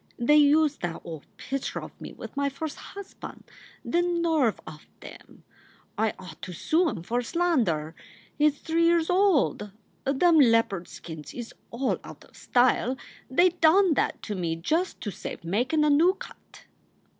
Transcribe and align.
They 0.17 0.37
used 0.37 0.81
that 0.81 0.99
old 1.03 1.27
pitcher 1.37 1.79
of 1.79 2.01
me 2.01 2.11
with 2.13 2.35
my 2.35 2.49
first 2.49 2.75
husban! 2.75 3.43
The 3.85 4.01
nerve 4.01 4.59
of 4.65 4.87
em! 4.99 5.43
I 5.95 6.13
ought 6.17 6.41
to 6.41 6.53
soo 6.53 6.89
em 6.89 7.03
for 7.03 7.21
slander. 7.21 7.93
It 8.39 8.53
s 8.55 8.59
three 8.61 8.87
years 8.87 9.11
old. 9.11 9.69
Them 10.05 10.39
leopard 10.39 10.87
skins 10.87 11.35
is 11.35 11.53
all 11.69 11.99
out 12.03 12.23
of 12.23 12.35
style. 12.35 12.97
They 13.29 13.49
done 13.49 13.93
that 13.93 14.23
to 14.23 14.33
me 14.33 14.55
just 14.55 14.99
to 15.01 15.11
save 15.11 15.43
makin* 15.43 15.83
a 15.83 15.91
noo 15.91 16.15
cut. 16.15 16.63